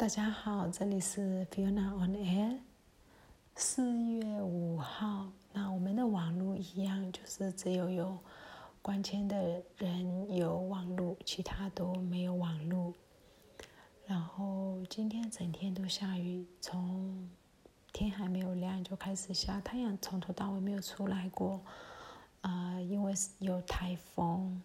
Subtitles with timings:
[0.00, 2.56] 大家好，这里是 Fiona on Air。
[3.54, 8.18] 四月五号，那我们的网络一样，就是只有有
[8.80, 12.94] 关签的人有网络，其他都没有网络。
[14.06, 17.28] 然后今天整天都下雨，从
[17.92, 21.60] 天还没有亮就开始下，太阳从头到尾没有出来过。
[22.40, 24.62] 啊，因为有台风。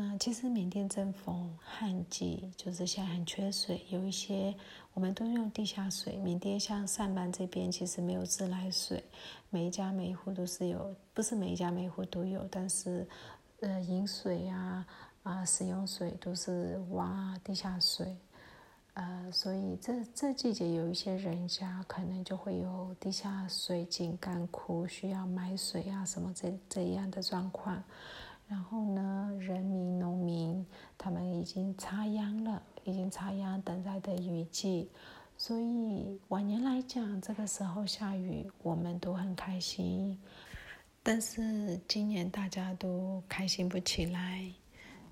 [0.00, 4.54] 那其实缅甸正逢旱季，就是现在很缺水，有一些
[4.94, 6.16] 我们都用地下水。
[6.18, 9.02] 缅甸像上班这边其实没有自来水，
[9.50, 13.04] 每一家每一户都是有，不是每一家每一户都有，但是
[13.58, 14.86] 呃饮水啊
[15.24, 18.16] 啊使用水都是挖地下水，
[18.94, 27.82] 呃所以这这季节有一些人家可能就会有地下水井干枯，需要买水啊什么这这样的状况。
[28.48, 30.66] 然后呢，人民、农民
[30.96, 34.90] 他们已经插秧了，已经插秧，等待的雨季。
[35.36, 40.18] 所以往年来讲，这个时候下雨，我们都很开心。
[41.02, 44.50] 但是今年大家都开心不起来，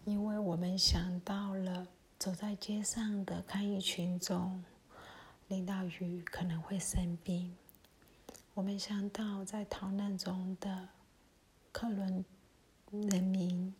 [0.06, 1.86] 因为我们想到了
[2.18, 4.64] 走在街上的抗疫群众，
[5.48, 7.54] 淋到雨可能会生病。
[8.54, 10.88] 我们想到在逃难中的
[11.70, 12.24] 克伦。
[12.92, 13.74] 人民、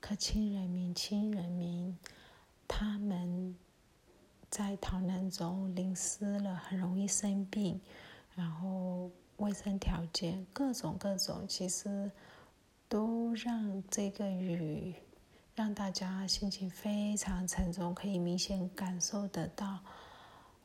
[0.00, 1.96] 可亲人民、亲人民，
[2.68, 3.56] 他们
[4.48, 7.80] 在逃难中淋湿了，很容易生病。
[8.34, 12.10] 然后卫生条件各种各种，其实
[12.88, 14.94] 都让这个雨
[15.54, 19.80] 让大家心情非常沉重，可以明显感受得到。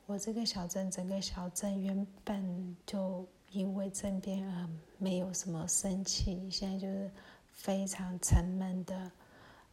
[0.06, 7.12] 我这个小镇，整个小镇原本就因为政变而没有什么生气，现在就是。
[7.58, 9.12] 非常沉闷的，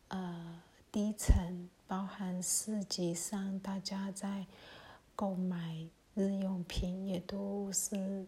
[0.08, 4.44] 呃，低沉，包含市集上大家在
[5.14, 8.26] 购买日用品，也都是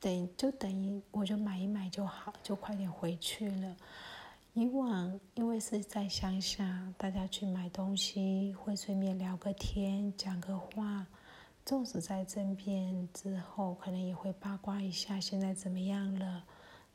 [0.00, 3.76] 等就等于我就买一买就好，就快点回去了。
[4.54, 11.06] 以往因为是在乡下，大家去买东西会顺便聊个天，讲个话，
[11.64, 16.44] 纵使在政变之后，可能也会八卦一下现在怎么样了。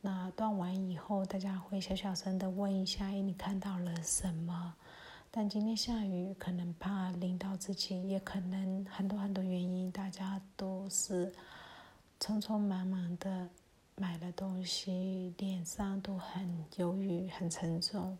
[0.00, 4.74] 那断完以后，大家会小小声的问一下：“哎，你看到了什么？”
[5.30, 11.32] 但今天下雨，可能怕淋到自己，也可能很多很多原因，大家都是
[12.18, 13.48] 匆匆忙忙的
[13.96, 18.16] 买了东西，脸上都很忧郁、很沉重，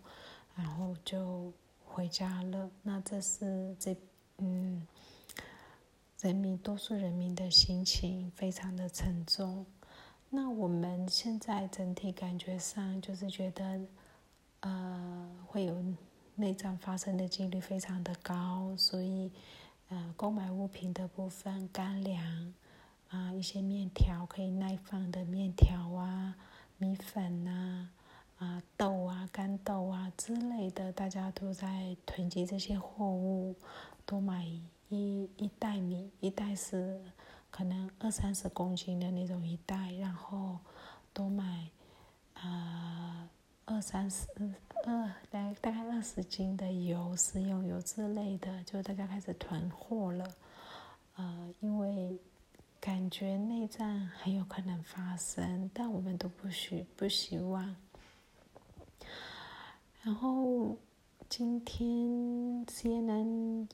[0.54, 1.50] 然后就
[1.86, 2.68] 回家了。
[2.82, 3.96] 那这是这
[4.36, 4.86] 嗯，
[6.20, 9.64] 人民多数人民的心情非常的沉重。
[10.30, 13.80] 那我们现在整体感觉上就是觉得，
[14.60, 15.82] 呃，会有
[16.34, 19.32] 内脏发生的几率非常的高，所以，
[19.88, 22.54] 呃，购买物品的部分，干粮
[23.08, 26.36] 啊，一些面条可以耐放的面条啊，
[26.76, 27.88] 米粉呐，
[28.36, 33.56] 啊，豆啊，干豆啊之类的，大家都在囤积这些货物，
[34.04, 34.44] 多买
[34.90, 37.00] 一一袋米，一袋是。
[37.58, 40.60] 可能二三十公斤的那种一袋，然后
[41.12, 41.68] 都买，
[42.34, 43.28] 呃，
[43.64, 44.28] 二三十
[44.84, 50.24] 二大大概二十斤的油、食用油之类的，就大家开始囤货了。
[51.16, 52.16] 呃，因为
[52.80, 57.74] 感觉内战很有可能发生，但我们都不许不希望。
[60.02, 60.76] 然后
[61.28, 63.66] 今天 CNN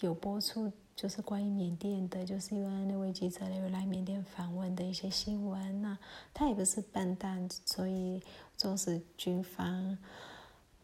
[0.00, 0.72] 有播出。
[1.02, 5.98] 就是关于缅甸的，就是因为那位记者有来缅甸访问的一些新闻那
[6.32, 8.22] 他也不是笨蛋，所以
[8.56, 9.98] 纵使军方，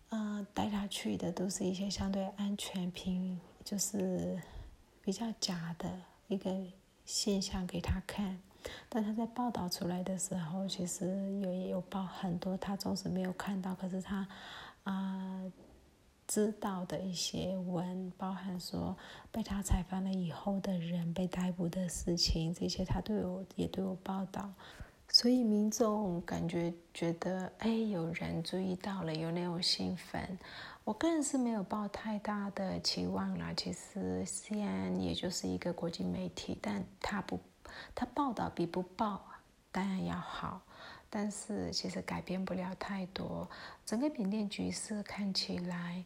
[0.08, 4.36] 呃，带他去的都是一些相对安全、平就是
[5.04, 5.88] 比较假的
[6.26, 6.52] 一个
[7.04, 8.40] 现象给他看，
[8.88, 11.06] 但他在报道出来的时候，其实
[11.42, 14.26] 有也有报很多，他总是没有看到，可是他，
[16.38, 18.96] 知道的一些文，包含说
[19.32, 24.48] 被他采访了以后的人被逮捕的事情，这些他都有也都有报道，
[25.08, 30.38] 所以民众感觉觉得哎，有人注意到了，有那种兴奋。
[30.84, 33.52] 我个人是没有抱太大的期望啦。
[33.56, 37.40] 其实 C N 也就是一个国际媒体，但他不，
[37.96, 39.24] 他报道比不报
[39.72, 40.62] 当然要好。
[41.10, 43.48] 但是其实改变不了太多，
[43.86, 46.04] 整个缅甸局势看起来，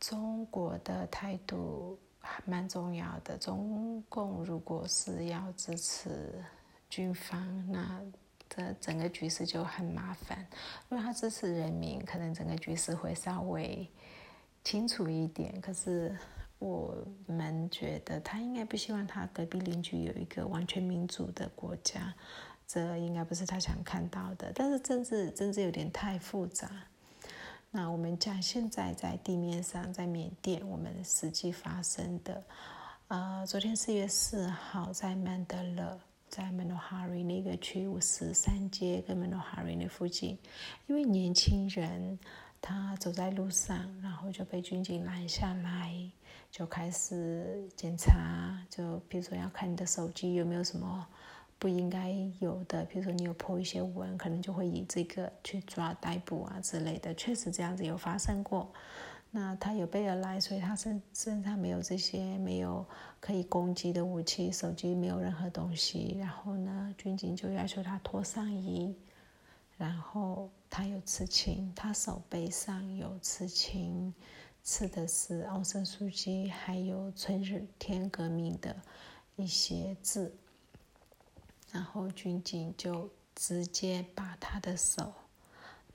[0.00, 3.36] 中国的态度还蛮重要的。
[3.36, 6.42] 中共如果是要支持
[6.88, 8.00] 军方，那
[8.48, 10.46] 这整个局势就很麻烦。
[10.88, 13.88] 如果他支持人民，可能整个局势会稍微
[14.64, 15.60] 清楚一点。
[15.60, 16.16] 可是
[16.58, 16.96] 我
[17.26, 22.14] 们觉得他应该不希望他隔壁邻居有一个完全民主的国家，
[22.72, 24.50] 这应该不是他想看到的。
[24.54, 26.70] 但是政治政治有点太复杂。
[27.70, 32.42] 那我们讲现在在地面上，在缅甸，我们实际发生的，
[33.08, 40.38] 呃，昨天四月四号在曼德勒，在曼诺哈瑞那个区五十三街跟曼诺哈瑞那附近，
[40.86, 42.18] 因为年轻人
[42.62, 45.92] 他走在路上，然后就被军警拦下来，
[46.50, 51.06] 就开始检查，就比如说要看你的手机有没有什么。
[51.62, 52.10] 不应该
[52.40, 57.14] 有的，比如说你有破一些文，可能就会以这个去抓逮捕啊之类的。
[57.14, 58.68] 确实这样子有发生过。
[59.30, 62.84] 那他有备而来，所以他身身上没有这些没有
[63.20, 66.16] 可以攻击的武器，手机没有任何东西。
[66.18, 68.92] 然后呢，军警就要求他脱上衣。
[69.78, 74.12] 然后他有刺青，他手背上有刺青，
[74.64, 78.74] 刺的是奥森书记还有春日天革命的
[79.36, 80.34] 一些字。
[81.72, 85.12] 然后军警就直接把他的手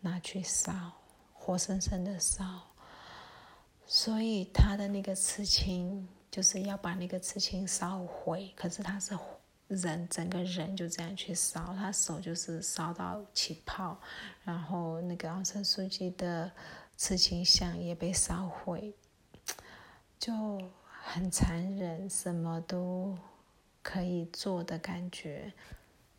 [0.01, 0.73] 拿去烧，
[1.31, 2.43] 活生生的烧。
[3.85, 9.15] 所以他的那个刺青就是要把那个刺青烧毁，可是他是
[9.67, 13.97] 人，整个人就这样去烧，他手就是烧到起泡，
[14.43, 16.51] 然后那个昂山书记的
[16.95, 18.93] 刺青像也被烧毁，
[20.17, 20.33] 就
[21.03, 23.15] 很残忍，什么都。
[23.87, 25.53] 可以做的感觉，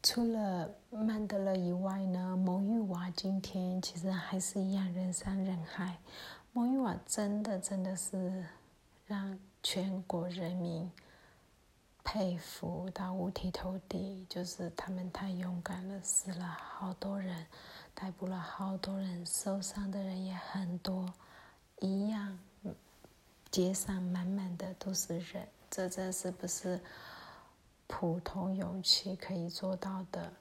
[0.02, 5.98] 除了曼德勒以外呢，蒙玉瓦今天其实还是一样人山人海。
[6.54, 8.42] 蒙玉瓦真的真的是
[9.06, 10.90] 让全国人民
[12.02, 17.46] 佩服到五体投地，就是他们太勇敢了，死了好多人，
[17.94, 21.04] 逮捕了好多人，受伤的人也很多，
[21.80, 22.38] 一样，
[23.50, 26.80] 街上满满的都是人，这这是不是？
[27.88, 30.32] 普通勇气可以做到的。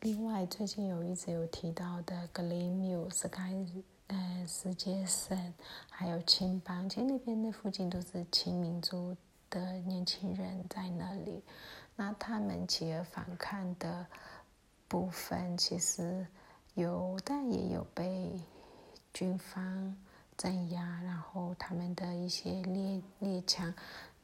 [0.00, 3.54] 另外，最近有一直有提到的格林缪斯开
[4.08, 5.54] 呃世界省，
[5.88, 9.16] 还有青邦，其实那边那附近都是青民族
[9.48, 11.42] 的年轻人在那里。
[11.96, 14.04] 那他们起而反抗的
[14.88, 16.26] 部分，其实
[16.74, 18.32] 有，但也有被
[19.14, 19.96] 军方
[20.36, 23.72] 镇压，然后他们的一些猎猎枪。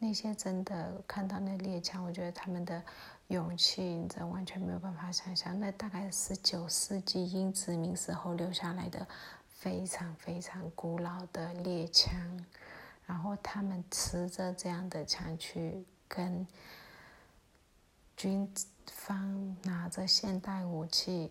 [0.03, 2.83] 那些真的看到那猎枪，我觉得他们的
[3.29, 5.61] 勇气，这完全没有办法想象。
[5.61, 9.07] 那大概十九世纪英殖民时候留下来的
[9.47, 12.19] 非常非常古老的猎枪，
[13.05, 16.47] 然后他们持着这样的枪去跟
[18.17, 18.51] 军
[18.87, 21.31] 方拿着现代武器，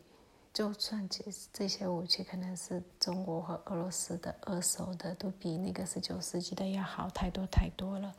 [0.53, 1.23] 就算这
[1.53, 8.13] 这些武器可能是中国和俄罗斯的二手的，都比那个十九世纪的要好太多太多了。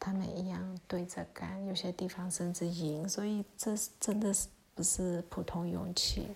[0.00, 6.26] 他们一样对着干，有些地方甚至赢，所以这真的是不是普通勇气。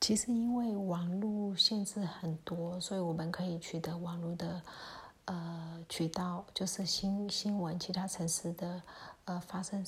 [0.00, 4.60] 其实因为网络限制很多，所以我们可以取得网络的
[5.26, 8.82] 呃渠道，就是新新闻，其他城市的
[9.24, 9.84] 呃发生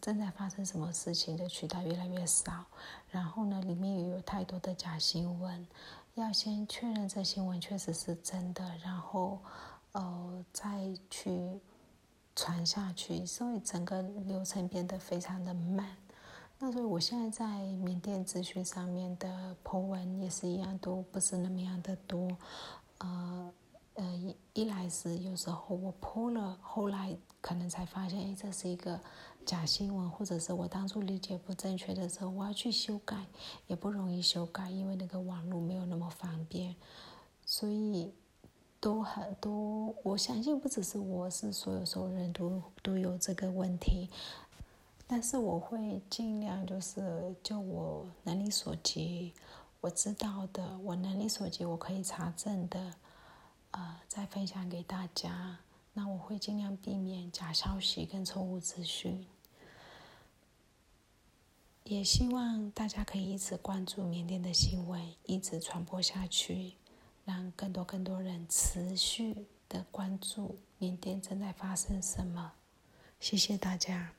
[0.00, 2.64] 正在发生什么事情的渠道越来越少。
[3.10, 5.66] 然后呢，里面也有太多的假新闻，
[6.14, 9.38] 要先确认这新闻确实是真的，然后
[9.92, 11.60] 呃再去。
[12.36, 15.96] 传下去，所以整个流程变得非常的慢。
[16.58, 17.46] 那所以我现在在
[17.76, 22.36] 缅甸资讯上面的 po 文也是一样，都不是那么样的多。
[22.98, 23.52] 呃
[23.94, 29.00] 呃，一来是有时候我 po 了，后来可能才发现，哎，这是一个
[29.44, 33.26] 假新闻，或者是我当初理解不正确的时候，我要去修改，
[33.66, 36.76] 也不容易修改，因为那个网络没有那么方便，
[37.44, 38.12] 所以。
[38.80, 44.10] 都很多，我相信不只是我，是所有所有人都都有这个问题。
[45.06, 49.32] 但是我会尽量，就是就我能力所及，
[49.80, 52.94] 我知道的，我能力所及，我可以查证的，
[53.74, 55.58] 呃，再分享给大家。
[55.92, 59.26] 那我会尽量避免假消息跟错误资讯。
[61.82, 66.74] 也希望大家可以一直关注缅甸的新闻，一直传播下去。
[67.24, 72.52] 让更多更多人持续的关注缅甸正在发生什么。
[73.18, 74.12] 谢谢大家。